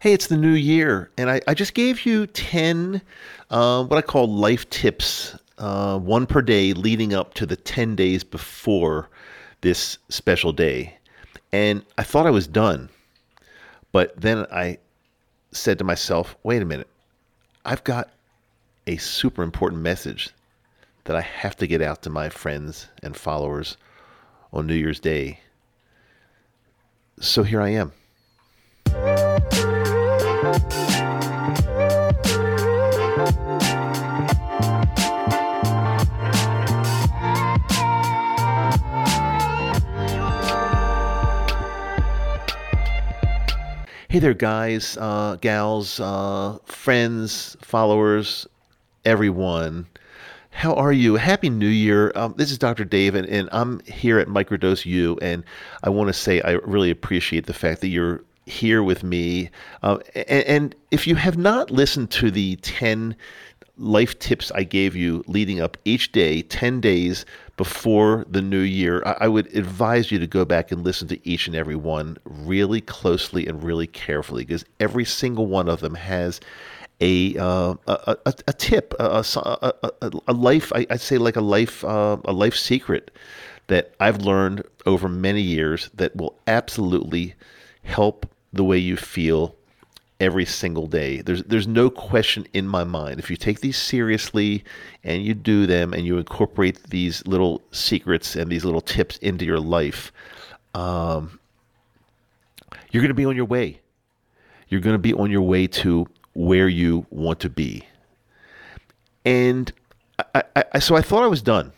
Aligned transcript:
Hey, 0.00 0.14
it's 0.14 0.28
the 0.28 0.36
new 0.38 0.54
year, 0.54 1.10
and 1.18 1.28
I, 1.28 1.42
I 1.46 1.52
just 1.52 1.74
gave 1.74 2.06
you 2.06 2.26
10 2.26 3.02
uh, 3.50 3.84
what 3.84 3.98
I 3.98 4.00
call 4.00 4.34
life 4.34 4.70
tips, 4.70 5.36
uh, 5.58 5.98
one 5.98 6.26
per 6.26 6.40
day 6.40 6.72
leading 6.72 7.12
up 7.12 7.34
to 7.34 7.44
the 7.44 7.56
10 7.56 7.96
days 7.96 8.24
before 8.24 9.10
this 9.60 9.98
special 10.08 10.54
day. 10.54 10.96
And 11.52 11.84
I 11.98 12.02
thought 12.02 12.26
I 12.26 12.30
was 12.30 12.46
done. 12.46 12.88
But 13.92 14.18
then 14.18 14.46
I 14.50 14.78
said 15.52 15.76
to 15.76 15.84
myself, 15.84 16.34
wait 16.44 16.62
a 16.62 16.64
minute, 16.64 16.88
I've 17.66 17.84
got 17.84 18.08
a 18.86 18.96
super 18.96 19.42
important 19.42 19.82
message 19.82 20.30
that 21.04 21.14
I 21.14 21.20
have 21.20 21.56
to 21.56 21.66
get 21.66 21.82
out 21.82 22.00
to 22.04 22.10
my 22.10 22.30
friends 22.30 22.88
and 23.02 23.14
followers 23.14 23.76
on 24.50 24.66
New 24.66 24.76
Year's 24.76 24.98
Day. 24.98 25.40
So 27.20 27.42
here 27.42 27.60
I 27.60 27.68
am. 27.68 27.92
Hey 44.10 44.18
there, 44.18 44.34
guys, 44.34 44.96
uh, 45.00 45.36
gals, 45.40 46.00
uh, 46.00 46.58
friends, 46.64 47.56
followers, 47.62 48.44
everyone. 49.04 49.86
How 50.50 50.74
are 50.74 50.92
you? 50.92 51.14
Happy 51.14 51.48
New 51.48 51.68
Year. 51.68 52.10
Um, 52.16 52.34
this 52.36 52.50
is 52.50 52.58
Dr. 52.58 52.84
David, 52.84 53.26
and 53.26 53.48
I'm 53.52 53.78
here 53.86 54.18
at 54.18 54.26
Microdose 54.26 54.84
U. 54.84 55.16
And 55.22 55.44
I 55.84 55.90
want 55.90 56.08
to 56.08 56.12
say 56.12 56.40
I 56.40 56.54
really 56.54 56.90
appreciate 56.90 57.46
the 57.46 57.54
fact 57.54 57.82
that 57.82 57.86
you're 57.86 58.24
here 58.46 58.82
with 58.82 59.04
me. 59.04 59.48
Uh, 59.84 59.98
and, 60.16 60.44
and 60.44 60.74
if 60.90 61.06
you 61.06 61.14
have 61.14 61.38
not 61.38 61.70
listened 61.70 62.10
to 62.10 62.32
the 62.32 62.56
10 62.56 63.14
life 63.78 64.18
tips 64.18 64.50
I 64.56 64.64
gave 64.64 64.96
you 64.96 65.22
leading 65.28 65.60
up 65.60 65.76
each 65.84 66.10
day, 66.10 66.42
10 66.42 66.80
days 66.80 67.24
before 67.60 68.24
the 68.26 68.40
new 68.40 68.62
year, 68.62 69.02
I, 69.04 69.28
would 69.28 69.54
advise 69.54 70.10
you 70.10 70.18
to 70.18 70.26
go 70.26 70.46
back 70.46 70.72
and 70.72 70.82
listen 70.82 71.08
to 71.08 71.28
each 71.28 71.46
and 71.46 71.54
every 71.54 71.76
one 71.76 72.16
really 72.24 72.80
closely 72.80 73.46
and 73.46 73.62
really 73.62 73.86
carefully 73.86 74.46
because 74.46 74.64
every 74.80 75.04
single 75.04 75.44
one 75.44 75.68
of 75.68 75.80
them 75.80 75.94
has 75.94 76.40
a 77.02 77.36
uh, 77.36 77.74
a, 77.86 78.16
a, 78.24 78.34
a, 78.48 78.52
tip, 78.54 78.94
a, 78.98 79.22
a, 79.36 80.10
a 80.26 80.32
life, 80.32 80.72
I, 80.74 80.86
would 80.88 81.02
say 81.02 81.18
like 81.18 81.36
a 81.36 81.42
life, 81.42 81.84
uh, 81.84 82.16
a 82.24 82.32
life 82.32 82.56
secret 82.56 83.10
that 83.66 83.94
I've 84.00 84.22
learned 84.22 84.62
over 84.86 85.06
many 85.06 85.42
years 85.42 85.90
that 85.92 86.16
will 86.16 86.38
absolutely 86.46 87.34
help 87.82 88.24
the 88.54 88.64
way 88.64 88.78
you 88.78 88.96
feel 88.96 89.54
every 90.20 90.44
single 90.44 90.86
day. 90.86 91.22
There's 91.22 91.42
there's 91.44 91.66
no 91.66 91.90
question 91.90 92.46
in 92.52 92.66
my 92.68 92.84
mind. 92.84 93.18
If 93.18 93.30
you 93.30 93.36
take 93.36 93.60
these 93.60 93.78
seriously 93.78 94.62
and 95.02 95.24
you 95.24 95.34
do 95.34 95.66
them 95.66 95.92
and 95.92 96.04
you 96.04 96.18
incorporate 96.18 96.82
these 96.90 97.26
little 97.26 97.62
secrets 97.72 98.36
and 98.36 98.50
these 98.50 98.64
little 98.64 98.80
tips 98.80 99.16
into 99.18 99.44
your 99.44 99.58
life, 99.58 100.12
um, 100.74 101.40
you're 102.90 103.02
going 103.02 103.08
to 103.08 103.14
be 103.14 103.24
on 103.24 103.36
your 103.36 103.46
way. 103.46 103.80
You're 104.68 104.80
going 104.80 104.94
to 104.94 104.98
be 104.98 105.14
on 105.14 105.30
your 105.30 105.42
way 105.42 105.66
to 105.66 106.06
where 106.34 106.68
you 106.68 107.06
want 107.10 107.40
to 107.40 107.50
be. 107.50 107.84
And 109.24 109.72
I, 110.34 110.44
I, 110.72 110.78
so 110.78 110.94
I 110.96 111.02
thought 111.02 111.24
I 111.24 111.26
was 111.26 111.42
done. 111.42 111.72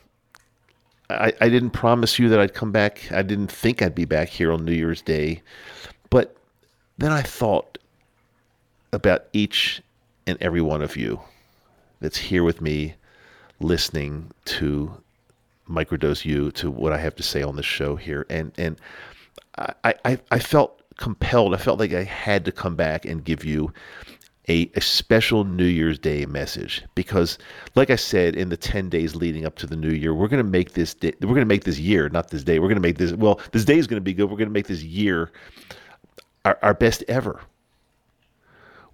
I, 1.08 1.32
I 1.40 1.48
didn't 1.48 1.70
promise 1.70 2.18
you 2.18 2.28
that 2.28 2.38
I'd 2.38 2.54
come 2.54 2.72
back. 2.72 3.10
I 3.10 3.22
didn't 3.22 3.50
think 3.50 3.82
I'd 3.82 3.94
be 3.94 4.04
back 4.04 4.28
here 4.28 4.52
on 4.52 4.64
New 4.64 4.72
Year's 4.72 5.02
Day. 5.02 5.42
But 6.10 6.36
then 6.98 7.12
I 7.12 7.22
thought, 7.22 7.71
about 8.92 9.26
each 9.32 9.82
and 10.26 10.38
every 10.40 10.60
one 10.60 10.82
of 10.82 10.96
you 10.96 11.20
that's 12.00 12.18
here 12.18 12.44
with 12.44 12.60
me 12.60 12.94
listening 13.60 14.30
to 14.44 14.92
Microdose 15.68 16.24
U 16.24 16.50
to 16.52 16.70
what 16.70 16.92
I 16.92 16.98
have 16.98 17.14
to 17.16 17.22
say 17.22 17.42
on 17.42 17.56
the 17.56 17.62
show 17.62 17.96
here. 17.96 18.26
And 18.28 18.52
and 18.58 18.76
I, 19.56 19.94
I, 20.04 20.18
I 20.30 20.38
felt 20.38 20.82
compelled, 20.96 21.54
I 21.54 21.58
felt 21.58 21.78
like 21.78 21.92
I 21.92 22.04
had 22.04 22.44
to 22.44 22.52
come 22.52 22.76
back 22.76 23.04
and 23.04 23.24
give 23.24 23.44
you 23.44 23.72
a, 24.48 24.70
a 24.74 24.80
special 24.80 25.44
New 25.44 25.64
Year's 25.66 25.98
Day 25.98 26.26
message 26.26 26.84
because, 26.96 27.38
like 27.76 27.90
I 27.90 27.96
said, 27.96 28.34
in 28.34 28.48
the 28.48 28.56
ten 28.56 28.88
days 28.88 29.14
leading 29.14 29.46
up 29.46 29.54
to 29.56 29.66
the 29.66 29.76
New 29.76 29.92
Year, 29.92 30.12
we're 30.14 30.28
going 30.28 30.44
to 30.44 30.50
make 30.50 30.72
this 30.72 30.94
day, 30.94 31.12
we're 31.20 31.28
going 31.28 31.40
to 31.40 31.46
make 31.46 31.64
this 31.64 31.78
year, 31.78 32.08
not 32.08 32.30
this 32.30 32.42
day. 32.42 32.58
We're 32.58 32.68
going 32.68 32.76
to 32.76 32.82
make 32.82 32.98
this 32.98 33.12
well, 33.12 33.40
this 33.52 33.64
day 33.64 33.78
is 33.78 33.86
going 33.86 34.00
to 34.00 34.04
be 34.04 34.12
good. 34.12 34.24
We're 34.24 34.36
going 34.36 34.48
to 34.48 34.52
make 34.52 34.66
this 34.66 34.82
year 34.82 35.30
our, 36.44 36.58
our 36.62 36.74
best 36.74 37.04
ever 37.06 37.40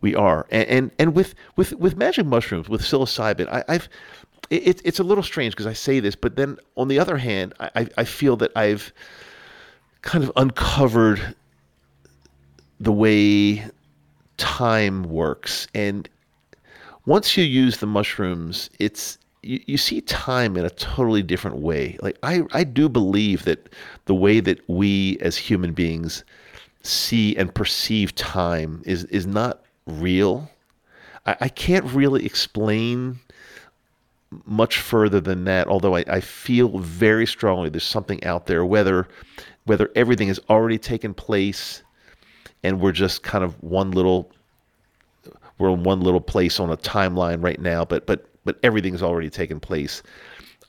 we 0.01 0.15
are. 0.15 0.47
And 0.51 0.69
and, 0.69 0.91
and 0.99 1.15
with, 1.15 1.35
with 1.57 1.73
with 1.75 1.97
magic 1.97 2.27
mushrooms, 2.27 2.69
with 2.69 2.83
psilocybin, 2.83 3.49
I, 3.49 3.73
have 3.73 3.89
it, 4.51 4.81
it's 4.85 4.99
a 4.99 5.05
little 5.05 5.25
strange 5.25 5.55
because 5.55 5.67
I 5.67 5.73
say 5.73 6.01
this, 6.01 6.15
but 6.15 6.37
then 6.37 6.59
on 6.77 6.89
the 6.89 6.99
other 6.99 7.19
hand, 7.19 7.55
I, 7.61 7.89
I 7.97 8.05
feel 8.05 8.37
that 8.37 8.53
I've 8.57 8.93
kind 10.03 10.25
of 10.25 10.33
uncovered 10.37 11.35
the 12.81 12.93
way 12.93 13.65
time 14.37 15.03
works. 15.03 15.67
And 15.75 16.09
once 17.07 17.37
you 17.37 17.45
use 17.45 17.79
the 17.79 17.87
mushrooms, 17.87 18.71
it's 18.79 19.19
you, 19.43 19.61
you 19.67 19.77
see 19.77 20.01
time 20.03 20.57
in 20.57 20.65
a 20.65 20.71
totally 20.71 21.23
different 21.23 21.59
way. 21.59 21.99
Like 22.01 22.19
I, 22.23 22.43
I 22.53 22.65
do 22.65 22.89
believe 22.89 23.45
that 23.45 23.69
the 24.07 24.15
way 24.15 24.41
that 24.41 24.61
we 24.69 25.19
as 25.21 25.37
human 25.37 25.73
beings 25.73 26.25
see 26.83 27.37
and 27.37 27.55
perceive 27.55 28.15
time 28.15 28.83
is 28.87 29.05
is 29.05 29.27
not 29.27 29.63
real. 29.89 30.51
I, 31.27 31.37
I 31.43 31.49
can't 31.49 31.85
really 31.87 32.25
explain 32.25 33.19
much 34.45 34.79
further 34.79 35.21
than 35.21 35.45
that, 35.45 35.69
although 35.69 35.97
I, 35.97 36.05
I 36.07 36.21
feel 36.21 36.79
very 36.79 37.27
strongly 37.27 37.71
there's 37.71 37.85
something 37.85 38.23
out 38.25 38.47
there, 38.47 38.65
whether 38.65 39.09
whether 39.65 39.91
everything 39.95 40.29
has 40.29 40.41
already 40.49 40.79
taken 40.79 41.13
place 41.13 41.83
and 42.63 42.81
we're 42.81 42.93
just 42.93 43.23
kind 43.23 43.45
of 43.45 43.63
one 43.63 43.91
little 43.91 44.31
we're 45.59 45.71
in 45.71 45.83
one 45.83 46.01
little 46.01 46.21
place 46.21 46.61
on 46.61 46.71
a 46.71 46.77
timeline 46.77 47.43
right 47.43 47.61
now, 47.61 47.85
but 47.85 48.07
but 48.07 48.27
but 48.45 48.59
everything's 48.63 49.03
already 49.03 49.31
taken 49.31 49.61
place. 49.61 50.03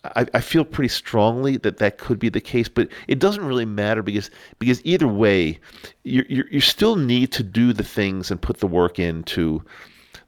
I, 0.04 0.26
I, 0.34 0.40
feel 0.40 0.64
pretty 0.64 0.88
strongly 0.88 1.58
that 1.58 1.78
that 1.78 1.98
could 1.98 2.20
be 2.20 2.30
the 2.30 2.40
case, 2.40 2.70
but 2.70 2.88
it 3.08 3.20
doesn't 3.20 3.44
really 3.44 3.66
matter 3.66 4.02
because 4.02 4.32
because 4.58 4.82
either 4.86 5.08
way, 5.08 5.60
you 6.04 6.26
you 6.30 6.46
you 6.50 6.62
still 6.62 6.96
need 6.96 7.34
to 7.34 7.44
do 7.44 7.74
the 7.74 7.84
things 7.84 8.32
and 8.32 8.42
put 8.42 8.60
the 8.60 8.68
work 8.68 8.98
into 8.98 9.62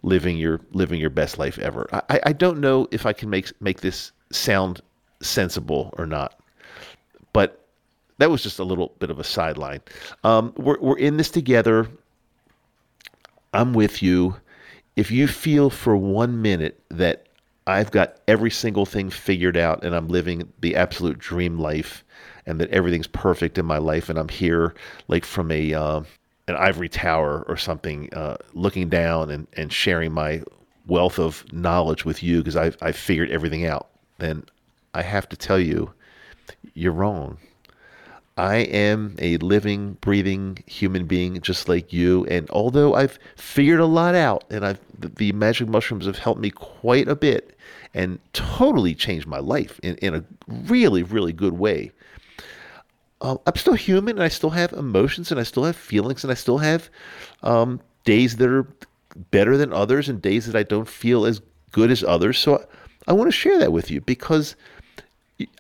living 0.04 0.38
your 0.38 0.60
living 0.74 1.00
your 1.00 1.10
best 1.10 1.38
life 1.38 1.58
ever. 1.60 1.88
I, 2.10 2.20
I 2.26 2.34
don't 2.34 2.60
know 2.60 2.88
if 2.92 3.06
I 3.06 3.14
can 3.14 3.30
make 3.30 3.52
make 3.62 3.80
this 3.80 4.12
sound 4.32 4.82
sensible 5.22 5.94
or 5.98 6.06
not, 6.06 6.38
but 7.32 7.66
that 8.18 8.30
was 8.30 8.44
just 8.44 8.60
a 8.60 8.66
little 8.66 8.94
bit 9.00 9.10
of 9.10 9.20
a 9.20 9.24
sideline. 9.24 9.82
Um, 10.26 10.54
we're 10.58 10.80
we're 10.80 10.98
in 10.98 11.16
this 11.16 11.32
together. 11.32 11.88
I'm 13.54 13.74
with 13.74 14.04
you. 14.04 14.36
If 14.98 15.12
you 15.12 15.28
feel 15.28 15.70
for 15.70 15.96
one 15.96 16.42
minute 16.42 16.82
that 16.90 17.28
I've 17.68 17.92
got 17.92 18.18
every 18.28 18.52
single 18.52 18.86
thing 18.86 19.10
figured 19.10 19.58
out 19.58 19.84
and 19.84 19.96
I'm 19.96 20.08
living 20.08 20.52
the 20.62 20.76
absolute 20.76 21.20
dream 21.20 21.60
life 21.60 22.04
and 22.46 22.60
that 22.60 22.70
everything's 22.72 23.08
perfect 23.08 23.58
in 23.58 23.66
my 23.66 23.78
life 23.78 24.10
and 24.10 24.18
I'm 24.18 24.30
here 24.30 24.74
like 25.08 25.26
from 25.26 25.52
a 25.52 25.74
uh, 25.74 26.02
an 26.48 26.56
ivory 26.56 26.90
tower 26.90 27.46
or 27.48 27.56
something 27.58 28.12
uh, 28.14 28.38
looking 28.54 28.90
down 28.90 29.30
and, 29.30 29.48
and 29.54 29.72
sharing 29.72 30.12
my 30.12 30.42
wealth 30.88 31.20
of 31.20 31.46
knowledge 31.54 32.04
with 32.04 32.24
you 32.24 32.40
because 32.40 32.56
I've, 32.56 32.78
I've 32.82 32.96
figured 32.96 33.30
everything 33.30 33.66
out 33.66 33.90
then 34.18 34.44
I 34.94 35.04
have 35.04 35.30
to 35.30 35.38
tell 35.38 35.60
you 35.60 35.94
you're 36.74 36.92
wrong. 36.92 37.38
I 38.38 38.58
am 38.58 39.16
a 39.20 39.38
living, 39.38 39.94
breathing 40.02 40.64
human 40.66 41.06
being 41.06 41.42
just 41.42 41.68
like 41.68 41.92
you. 41.92 42.26
And 42.26 42.50
although 42.50 42.96
I've 42.96 43.20
figured 43.36 43.80
a 43.80 43.86
lot 43.86 44.16
out 44.16 44.46
and 44.50 44.66
I've, 44.66 44.80
the 44.98 45.32
magic 45.34 45.68
mushrooms 45.68 46.06
have 46.06 46.18
helped 46.18 46.40
me 46.40 46.50
quite 46.50 47.08
a 47.08 47.16
bit 47.16 47.58
and 47.94 48.20
totally 48.34 48.96
changed 48.96 49.28
my 49.28 49.40
life 49.40 49.80
in, 49.84 49.96
in 49.98 50.16
a 50.16 50.24
really, 50.48 51.04
really 51.04 51.34
good 51.34 51.54
way. 51.54 51.92
Uh, 53.20 53.38
I'm 53.46 53.56
still 53.56 53.74
human 53.74 54.18
and 54.18 54.24
I 54.24 54.30
still 54.30 54.50
have 54.52 54.74
emotions 54.74 55.30
and 55.30 55.40
I 55.40 55.44
still 55.44 55.66
have 55.66 55.76
feelings 55.76 56.24
and 56.24 56.32
I 56.32 56.36
still 56.36 56.58
have 56.60 56.90
um, 57.44 57.82
days 58.06 58.38
that 58.38 58.50
are 58.50 58.66
better 59.30 59.58
than 59.58 59.74
others 59.74 60.10
and 60.10 60.22
days 60.22 60.46
that 60.48 60.56
I 60.56 60.64
don't 60.64 60.88
feel 60.88 61.26
as 61.26 61.42
good 61.72 61.92
as 61.92 62.04
others. 62.04 62.40
So 62.40 62.60
I, 62.60 63.12
I 63.12 63.14
want 63.14 63.28
to 63.28 63.38
share 63.38 63.60
that 63.60 63.74
with 63.74 63.92
you 63.92 64.02
because 64.02 64.56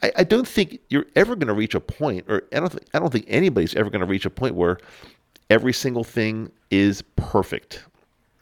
I, 0.03 0.11
I 0.17 0.23
don't 0.23 0.47
think 0.47 0.79
you're 0.89 1.05
ever 1.15 1.35
going 1.35 1.47
to 1.47 1.53
reach 1.53 1.75
a 1.75 1.79
point, 1.79 2.25
or 2.27 2.43
I 2.53 2.59
don't, 2.59 2.71
think, 2.71 2.85
I 2.93 2.99
don't 2.99 3.11
think 3.11 3.25
anybody's 3.27 3.75
ever 3.75 3.89
going 3.89 4.01
to 4.01 4.07
reach 4.07 4.25
a 4.25 4.29
point 4.29 4.55
where 4.55 4.77
every 5.49 5.73
single 5.73 6.03
thing 6.03 6.51
is 6.69 7.03
perfect. 7.15 7.83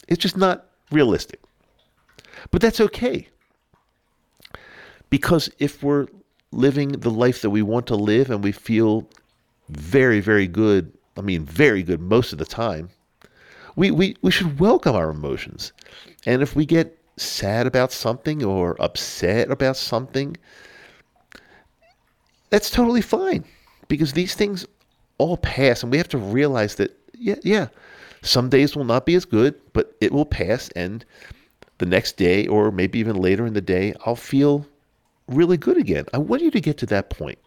It's 0.07 0.21
just 0.21 0.38
not 0.38 0.65
realistic. 0.91 1.39
But 2.51 2.62
that's 2.62 2.80
okay. 2.81 3.27
Because 5.09 5.50
if 5.59 5.83
we're 5.83 6.07
living 6.51 6.94
the 6.94 7.12
life 7.12 7.41
that 7.41 7.50
we 7.50 7.62
want 7.62 7.88
to 7.88 7.95
live 7.95 8.31
and 8.31 8.44
we 8.44 8.51
feel 8.51 9.07
very, 9.69 10.19
very 10.19 10.47
good, 10.47 10.91
I 11.18 11.21
mean, 11.21 11.45
very 11.45 11.83
good 11.83 12.01
most 12.01 12.33
of 12.33 12.39
the 12.39 12.45
time, 12.45 12.89
We, 13.75 13.91
we, 13.91 14.15
we 14.21 14.31
should 14.31 14.59
welcome 14.59 14.95
our 14.95 15.09
emotions. 15.09 15.74
And 16.25 16.41
if 16.41 16.56
we 16.56 16.65
get 16.65 16.97
sad 17.18 17.68
about 17.68 17.91
something 17.91 18.44
or 18.44 18.75
upset 18.81 19.51
about 19.51 19.77
something, 19.77 20.36
that's 22.50 22.69
totally 22.69 23.01
fine 23.01 23.44
because 23.88 24.13
these 24.13 24.36
things 24.36 24.66
all 25.18 25.38
pass 25.38 25.84
and 25.84 25.92
we 25.92 25.98
have 25.98 26.07
to 26.07 26.18
realize 26.18 26.75
that 26.75 26.98
yeah 27.13 27.36
yeah 27.44 27.68
some 28.22 28.50
days 28.50 28.75
will 28.75 28.86
not 28.86 29.06
be 29.06 29.16
as 29.16 29.25
good 29.25 29.56
but 29.74 29.96
it 30.01 30.12
will 30.12 30.25
pass 30.25 30.69
and 30.75 31.06
the 31.78 31.86
next 31.86 32.18
day 32.18 32.48
or 32.48 32.72
maybe 32.72 33.00
even 33.00 33.16
later 33.16 33.46
in 33.46 33.54
the 33.54 33.62
day 33.62 33.94
i'll 34.06 34.16
feel 34.16 34.66
really 35.30 35.57
good 35.57 35.78
again. 35.78 36.06
I 36.13 36.18
want 36.18 36.42
you 36.42 36.51
to 36.51 36.60
get 36.60 36.78
to 36.80 36.86
that 36.88 37.10
point. 37.10 37.38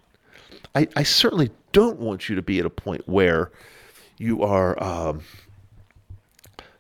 I, 0.74 0.88
I 0.96 1.02
certainly 1.02 1.50
don't 1.72 1.98
want 1.98 2.28
you 2.28 2.36
to 2.36 2.42
be 2.42 2.58
at 2.58 2.66
a 2.66 2.70
point 2.70 3.06
where 3.08 3.50
you 4.18 4.42
are 4.42 4.82
um, 4.82 5.20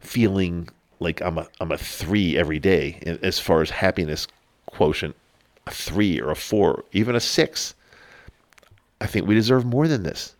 feeling 0.00 0.68
like 1.00 1.20
I'm 1.20 1.38
a, 1.38 1.46
I'm 1.60 1.72
a 1.72 1.78
three 1.78 2.38
every 2.38 2.58
day 2.58 3.18
as 3.22 3.38
far 3.38 3.60
as 3.60 3.70
happiness 3.70 4.26
quotient 4.66 5.16
a 5.66 5.70
three 5.70 6.20
or 6.20 6.30
a 6.30 6.36
four 6.36 6.84
even 6.92 7.14
a 7.14 7.20
six 7.20 7.74
I 9.02 9.06
think 9.06 9.26
we 9.26 9.34
deserve 9.34 9.64
more 9.64 9.88
than 9.88 10.04
this. 10.04 10.36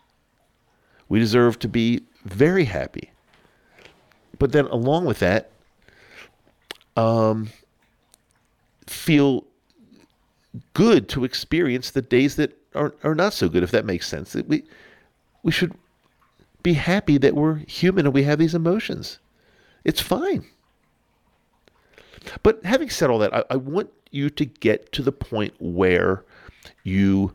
We 1.09 1.19
deserve 1.19 1.59
to 1.59 1.67
be 1.67 2.05
very 2.23 2.63
happy. 2.63 3.11
But 4.39 4.53
then, 4.53 4.67
along 4.67 5.03
with 5.03 5.19
that, 5.19 5.51
um, 6.95 7.49
feel 8.87 9.43
good 10.73 11.09
to 11.09 11.25
experience 11.25 11.91
the 11.91 12.01
days 12.01 12.37
that 12.37 12.57
are, 12.73 12.95
are 13.03 13.15
not 13.15 13.33
so 13.33 13.49
good, 13.49 13.63
if 13.63 13.71
that 13.71 13.83
makes 13.83 14.07
sense. 14.07 14.31
That 14.31 14.47
We, 14.47 14.63
we 15.43 15.51
should 15.51 15.73
be 16.63 16.73
happy 16.73 17.17
that 17.17 17.35
we're 17.35 17.55
human 17.67 18.05
and 18.05 18.15
we 18.15 18.23
have 18.23 18.39
these 18.39 18.55
emotions. 18.55 19.19
It's 19.83 19.99
fine. 19.99 20.45
But 22.43 22.63
having 22.63 22.89
said 22.89 23.09
all 23.09 23.19
that, 23.19 23.35
I, 23.35 23.43
I 23.49 23.55
want 23.57 23.89
you 24.11 24.29
to 24.29 24.45
get 24.45 24.93
to 24.93 25.01
the 25.01 25.11
point 25.11 25.53
where 25.59 26.23
you 26.85 27.33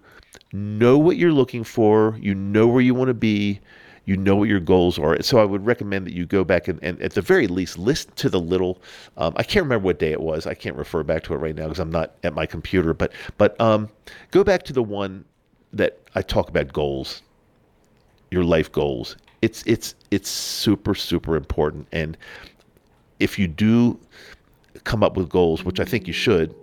know 0.52 0.98
what 0.98 1.16
you're 1.16 1.32
looking 1.32 1.64
for, 1.64 2.16
you 2.20 2.34
know 2.34 2.66
where 2.66 2.80
you 2.80 2.94
want 2.94 3.08
to 3.08 3.14
be, 3.14 3.60
you 4.08 4.16
know 4.16 4.36
what 4.36 4.48
your 4.48 4.60
goals 4.60 4.98
are. 4.98 5.20
So 5.22 5.38
I 5.38 5.44
would 5.44 5.66
recommend 5.66 6.06
that 6.06 6.14
you 6.14 6.24
go 6.24 6.42
back 6.42 6.66
and, 6.66 6.82
and 6.82 7.00
at 7.02 7.12
the 7.12 7.20
very 7.20 7.46
least 7.46 7.76
listen 7.76 8.10
to 8.16 8.30
the 8.30 8.40
little. 8.40 8.80
Um, 9.18 9.34
I 9.36 9.42
can't 9.42 9.64
remember 9.64 9.84
what 9.84 9.98
day 9.98 10.12
it 10.12 10.20
was. 10.20 10.46
I 10.46 10.54
can't 10.54 10.76
refer 10.76 11.02
back 11.02 11.24
to 11.24 11.34
it 11.34 11.36
right 11.36 11.54
now 11.54 11.64
because 11.64 11.78
I'm 11.78 11.90
not 11.90 12.14
at 12.24 12.32
my 12.34 12.46
computer. 12.46 12.94
But 12.94 13.12
but 13.36 13.60
um, 13.60 13.90
go 14.30 14.42
back 14.42 14.62
to 14.62 14.72
the 14.72 14.82
one 14.82 15.26
that 15.74 16.00
I 16.14 16.22
talk 16.22 16.48
about 16.48 16.72
goals, 16.72 17.20
your 18.30 18.44
life 18.44 18.72
goals. 18.72 19.16
It's 19.42 19.62
it's 19.66 19.94
it's 20.10 20.30
super 20.30 20.94
super 20.94 21.36
important. 21.36 21.86
And 21.92 22.16
if 23.20 23.38
you 23.38 23.46
do 23.46 24.00
come 24.84 25.02
up 25.02 25.18
with 25.18 25.28
goals, 25.28 25.64
which 25.64 25.80
I 25.80 25.84
think 25.84 26.06
you 26.06 26.14
should, 26.14 26.54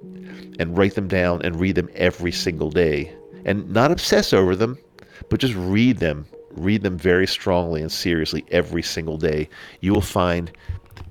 and 0.57 0.75
write 0.75 0.95
them 0.95 1.07
down 1.07 1.44
and 1.44 1.59
read 1.59 1.75
them 1.75 1.89
every 1.94 2.31
single 2.31 2.71
day 2.71 3.13
and 3.45 3.69
not 3.69 3.92
obsess 3.92 4.33
over 4.33 4.56
them, 4.56 4.77
but 5.30 5.39
just 5.39 5.56
read 5.56 5.97
them. 5.97 6.25
Read 6.51 6.81
them 6.81 6.97
very 6.97 7.27
strongly 7.27 7.81
and 7.81 7.92
seriously 7.92 8.45
every 8.50 8.81
single 8.81 9.18
day. 9.18 9.50
You 9.81 9.94
will 9.94 10.01
find 10.01 10.51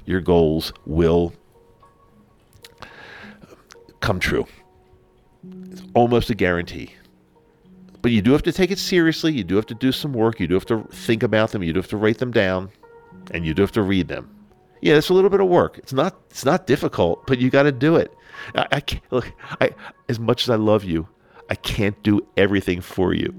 your 0.05 0.21
goals 0.21 0.73
will 0.87 1.33
come 4.01 4.19
true. 4.19 4.47
It's 5.71 5.83
almost 5.95 6.31
a 6.31 6.35
guarantee. 6.35 6.95
But 8.03 8.13
you 8.13 8.21
do 8.21 8.33
have 8.33 8.43
to 8.43 8.53
take 8.53 8.71
it 8.71 8.79
seriously. 8.79 9.33
You 9.33 9.45
do 9.45 9.57
have 9.57 9.67
to 9.67 9.75
do 9.75 9.93
some 9.93 10.13
work. 10.13 10.39
You 10.41 10.47
do 10.47 10.55
have 10.55 10.67
to 10.67 10.87
think 10.91 11.23
about 11.23 11.53
them. 11.53 11.63
You 11.63 11.73
do 11.73 11.81
have 11.81 11.89
to 11.89 11.97
write 11.97 12.19
them 12.19 12.33
down, 12.33 12.71
and 13.31 13.47
you 13.47 13.55
do 13.55 13.63
have 13.63 13.73
to 13.73 13.83
read 13.83 14.09
them. 14.09 14.31
Yeah, 14.83 14.97
it's 14.97 15.09
a 15.09 15.15
little 15.15 15.31
bit 15.31 15.41
of 15.41 15.49
work. 15.49 15.79
It's 15.79 15.95
not. 15.95 16.21
It's 16.29 16.45
not 16.45 16.67
difficult, 16.67 17.27
but 17.27 17.39
you 17.39 17.49
got 17.49 17.63
to 17.63 17.73
do 17.73 17.97
it. 17.97 18.13
I, 18.55 18.67
I 18.73 18.81
can't, 18.81 19.03
look. 19.11 19.33
I 19.61 19.71
as 20.11 20.19
much 20.21 20.43
as 20.43 20.51
I 20.51 20.57
love 20.57 20.85
you, 20.85 21.09
I 21.51 21.55
can't 21.55 22.01
do 22.03 22.27
everything 22.37 22.81
for 22.81 23.15
you. 23.15 23.35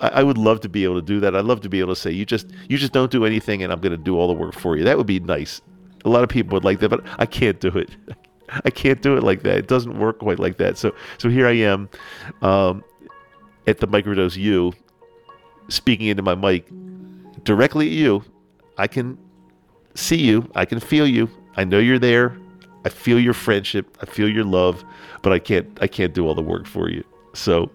I 0.00 0.24
would 0.24 0.38
love 0.38 0.60
to 0.62 0.68
be 0.68 0.82
able 0.84 0.96
to 0.96 1.02
do 1.02 1.20
that. 1.20 1.36
I'd 1.36 1.44
love 1.44 1.60
to 1.60 1.68
be 1.68 1.78
able 1.78 1.94
to 1.94 2.00
say 2.00 2.10
you 2.10 2.26
just 2.26 2.50
you 2.68 2.78
just 2.78 2.92
don't 2.92 3.12
do 3.12 3.24
anything 3.24 3.62
and 3.62 3.72
I'm 3.72 3.80
going 3.80 3.92
to 3.92 3.96
do 3.96 4.16
all 4.16 4.26
the 4.26 4.34
work 4.34 4.54
for 4.54 4.76
you. 4.76 4.84
That 4.84 4.98
would 4.98 5.06
be 5.06 5.20
nice. 5.20 5.60
A 6.04 6.08
lot 6.08 6.24
of 6.24 6.28
people 6.28 6.54
would 6.54 6.64
like 6.64 6.80
that, 6.80 6.88
but 6.88 7.04
I 7.18 7.26
can't 7.26 7.60
do 7.60 7.68
it. 7.68 7.90
I 8.64 8.70
can't 8.70 9.00
do 9.02 9.16
it 9.16 9.22
like 9.22 9.42
that. 9.42 9.56
It 9.56 9.68
doesn't 9.68 9.98
work 9.98 10.18
quite 10.18 10.40
like 10.40 10.56
that. 10.56 10.78
So 10.78 10.92
so 11.18 11.28
here 11.28 11.46
I 11.46 11.52
am 11.52 11.88
um, 12.42 12.82
at 13.66 13.78
the 13.78 13.86
Microdose 13.86 14.36
U, 14.36 14.72
speaking 15.68 16.08
into 16.08 16.22
my 16.22 16.34
mic 16.34 16.68
directly 17.44 17.86
at 17.86 17.92
you. 17.92 18.24
I 18.78 18.88
can 18.88 19.16
see 19.94 20.16
you. 20.16 20.50
I 20.56 20.64
can 20.64 20.80
feel 20.80 21.06
you. 21.06 21.28
I 21.56 21.64
know 21.64 21.78
you're 21.78 21.98
there. 21.98 22.36
I 22.84 22.88
feel 22.88 23.20
your 23.20 23.34
friendship. 23.34 23.96
I 24.00 24.06
feel 24.06 24.28
your 24.28 24.44
love, 24.44 24.84
but 25.22 25.32
I 25.32 25.38
can't 25.38 25.78
I 25.80 25.86
can't 25.86 26.14
do 26.14 26.26
all 26.26 26.34
the 26.34 26.42
work 26.42 26.66
for 26.66 26.88
you. 26.88 27.04
So, 27.38 27.70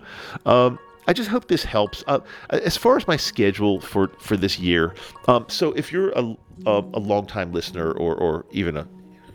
um, 0.46 0.80
I 1.08 1.14
just 1.14 1.30
hope 1.30 1.48
this 1.48 1.64
helps. 1.64 2.04
Uh, 2.08 2.20
as 2.50 2.78
far 2.78 2.96
as 2.96 3.08
my 3.08 3.18
schedule 3.18 3.82
for, 3.82 4.10
for 4.20 4.38
this 4.38 4.58
year, 4.58 4.94
um, 5.28 5.46
so 5.50 5.74
if 5.74 5.92
you're 5.92 6.12
a, 6.12 6.38
a, 6.66 6.84
a 6.94 7.00
long-time 7.00 7.52
listener 7.52 7.92
or, 7.92 8.16
or 8.16 8.46
even 8.52 8.78
a 8.78 8.88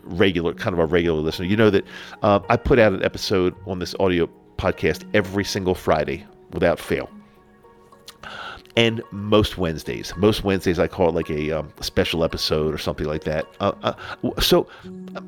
regular, 0.04 0.54
kind 0.54 0.72
of 0.72 0.78
a 0.78 0.86
regular 0.86 1.20
listener, 1.20 1.46
you 1.46 1.56
know 1.56 1.70
that 1.70 1.84
uh, 2.22 2.40
I 2.48 2.56
put 2.56 2.78
out 2.78 2.94
an 2.94 3.04
episode 3.04 3.54
on 3.66 3.78
this 3.78 3.94
audio 4.00 4.28
podcast 4.56 5.04
every 5.14 5.44
single 5.44 5.74
Friday 5.74 6.26
without 6.52 6.78
fail 6.78 7.10
and 8.76 9.02
most 9.10 9.58
Wednesdays. 9.58 10.12
Most 10.16 10.44
Wednesdays, 10.44 10.78
I 10.78 10.86
call 10.86 11.08
it 11.08 11.14
like 11.14 11.30
a, 11.30 11.50
um, 11.50 11.72
special 11.80 12.22
episode 12.24 12.74
or 12.74 12.78
something 12.78 13.06
like 13.06 13.24
that. 13.24 13.46
Uh, 13.60 13.72
uh, 13.82 14.40
so 14.40 14.68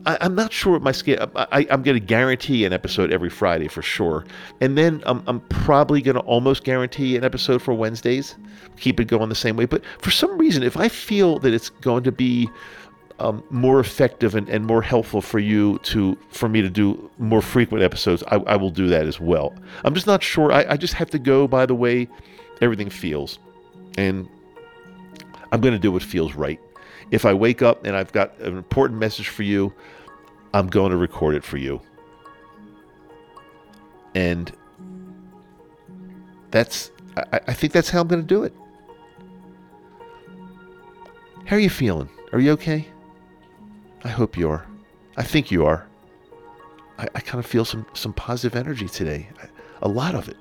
I, 0.07 0.19
am 0.21 0.35
not 0.35 0.53
sure 0.53 0.79
my 0.79 0.93
schedule. 0.93 1.31
I, 1.35 1.67
am 1.71 1.83
going 1.83 1.99
to 1.99 2.05
guarantee 2.05 2.65
an 2.65 2.73
episode 2.73 3.13
every 3.13 3.31
Friday 3.31 3.69
for 3.69 3.83
sure, 3.83 4.25
and 4.61 4.77
then 4.77 5.03
I'm, 5.07 5.23
I'm 5.27 5.41
probably 5.41 6.03
going 6.03 6.17
to 6.17 6.23
almost 6.23 6.65
guarantee 6.65 7.17
an 7.17 7.25
episode 7.25 7.63
for 7.63 7.75
Wednesdays. 7.75 8.37
Keep 8.77 9.01
it 9.01 9.07
going 9.07 9.29
the 9.29 9.35
same 9.35 9.57
way. 9.57 9.67
But 9.67 9.85
for 9.99 10.11
some 10.11 10.37
reason, 10.39 10.63
if 10.63 10.77
I 10.77 10.89
feel 10.89 11.39
that 11.41 11.53
it's 11.53 11.71
going 11.71 12.05
to 12.05 12.13
be 12.13 12.49
um, 13.21 13.45
more 13.51 13.81
effective 13.81 14.35
and, 14.35 14.49
and 14.49 14.67
more 14.67 14.83
helpful 14.83 15.21
for 15.21 15.39
you 15.39 15.79
to 15.81 16.17
for 16.31 16.49
me 16.49 16.63
to 16.63 16.71
do 16.71 17.11
more 17.19 17.43
frequent 17.43 17.85
episodes, 17.85 18.23
I, 18.29 18.37
I 18.37 18.57
will 18.57 18.71
do 18.71 18.89
that 18.89 19.07
as 19.07 19.21
well. 19.21 19.55
I'm 19.85 19.95
just 19.95 20.07
not 20.07 20.23
sure. 20.23 20.53
I, 20.53 20.65
I 20.71 20.77
just 20.77 20.95
have 20.95 21.11
to 21.11 21.19
go 21.19 21.47
by 21.47 21.67
the 21.67 21.75
way 21.75 22.09
everything 22.61 22.91
feels. 22.91 23.39
And 23.99 24.29
I'm 25.53 25.61
going 25.61 25.75
to 25.75 25.79
do 25.79 25.93
what 25.93 26.03
feels 26.03 26.35
right. 26.35 26.61
If 27.11 27.25
I 27.25 27.35
wake 27.35 27.62
up 27.62 27.85
and 27.85 27.97
I've 27.97 28.12
got 28.12 28.39
an 28.39 28.57
important 28.57 29.01
message 29.01 29.29
for 29.29 29.43
you, 29.43 29.75
I'm 30.55 30.69
going 30.69 30.91
to 30.91 30.96
record 30.96 31.34
it 31.34 31.44
for 31.44 31.56
you. 31.56 31.81
And 34.15 34.53
that's, 36.51 36.91
I, 37.17 37.41
I 37.49 37.53
think 37.53 37.73
that's 37.73 37.91
how 37.91 38.01
I'm 38.01 38.08
going 38.08 38.23
to 38.23 38.27
do 38.27 38.44
it. 38.44 38.55
How 41.46 41.56
are 41.56 41.61
you 41.61 41.70
feeling? 41.70 42.08
Are 42.32 42.39
you 42.39 42.53
okay? 42.53 42.87
I 44.05 44.08
hope 44.08 44.37
you 44.37 44.49
are. 44.51 44.67
I 45.17 45.23
think 45.23 45.51
you 45.51 45.67
are. 45.67 45.87
I, 46.99 47.08
I 47.15 47.20
kind 47.20 47.43
of 47.43 47.51
feel 47.51 47.65
some, 47.65 47.87
some 47.93 48.13
positive 48.13 48.56
energy 48.56 48.89
today, 48.89 49.29
a 49.82 49.89
lot 49.89 50.15
of 50.15 50.29
it. 50.29 50.37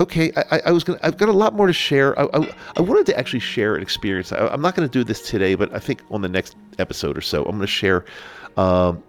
Okay, 0.00 0.32
I, 0.36 0.60
I, 0.66 0.72
was 0.72 0.84
gonna. 0.84 0.98
I've 1.02 1.16
got 1.16 1.28
a 1.28 1.32
lot 1.32 1.54
more 1.54 1.66
to 1.66 1.72
share. 1.72 2.18
I, 2.18 2.24
I, 2.34 2.54
I 2.76 2.82
wanted 2.82 3.06
to 3.06 3.18
actually 3.18 3.40
share 3.40 3.76
an 3.76 3.82
experience. 3.82 4.32
I, 4.32 4.52
am 4.52 4.60
not 4.60 4.74
going 4.74 4.88
to 4.88 4.92
do 4.92 5.04
this 5.04 5.28
today, 5.28 5.54
but 5.54 5.72
I 5.74 5.78
think 5.78 6.02
on 6.10 6.22
the 6.22 6.28
next 6.28 6.56
episode 6.78 7.16
or 7.16 7.20
so, 7.20 7.44
I'm 7.44 7.52
going 7.52 7.60
to 7.60 7.66
share 7.66 8.04
um, 8.56 9.02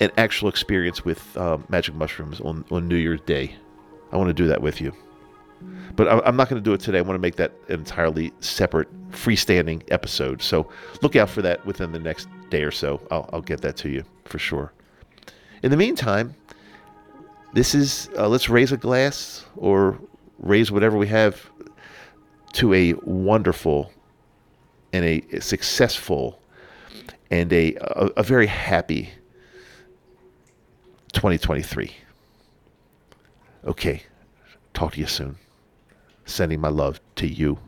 an 0.00 0.10
actual 0.16 0.48
experience 0.48 1.04
with 1.04 1.36
um, 1.36 1.64
magic 1.68 1.94
mushrooms 1.94 2.40
on 2.40 2.64
on 2.70 2.88
New 2.88 2.96
Year's 2.96 3.20
Day. 3.22 3.54
I 4.12 4.16
want 4.16 4.28
to 4.28 4.34
do 4.34 4.46
that 4.48 4.60
with 4.60 4.80
you, 4.80 4.92
but 5.96 6.08
I, 6.08 6.20
I'm 6.20 6.36
not 6.36 6.48
going 6.48 6.62
to 6.62 6.64
do 6.64 6.74
it 6.74 6.80
today. 6.80 6.98
I 6.98 7.02
want 7.02 7.16
to 7.16 7.22
make 7.22 7.36
that 7.36 7.52
an 7.68 7.80
entirely 7.80 8.32
separate, 8.40 8.88
freestanding 9.10 9.82
episode. 9.90 10.42
So 10.42 10.68
look 11.02 11.16
out 11.16 11.30
for 11.30 11.42
that 11.42 11.64
within 11.64 11.92
the 11.92 11.98
next 11.98 12.28
day 12.50 12.62
or 12.62 12.72
so. 12.72 13.00
I'll, 13.10 13.28
I'll 13.32 13.42
get 13.42 13.60
that 13.62 13.76
to 13.78 13.88
you 13.88 14.04
for 14.24 14.38
sure. 14.38 14.72
In 15.62 15.70
the 15.70 15.76
meantime, 15.76 16.34
this 17.52 17.74
is 17.74 18.08
uh, 18.16 18.28
let's 18.28 18.48
raise 18.48 18.72
a 18.72 18.76
glass 18.76 19.44
or 19.56 19.98
raise 20.38 20.70
whatever 20.70 20.96
we 20.96 21.08
have 21.08 21.50
to 22.52 22.72
a 22.74 22.94
wonderful 23.02 23.92
and 24.92 25.04
a 25.04 25.40
successful 25.40 26.40
and 27.30 27.52
a, 27.52 27.74
a, 27.76 28.10
a 28.18 28.22
very 28.22 28.46
happy 28.46 29.10
2023. 31.12 31.92
Okay, 33.64 34.02
talk 34.72 34.94
to 34.94 35.00
you 35.00 35.06
soon. 35.06 35.36
Sending 36.24 36.60
my 36.60 36.68
love 36.68 37.00
to 37.16 37.26
you 37.26 37.58